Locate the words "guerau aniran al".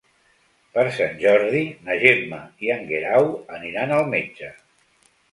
2.91-4.09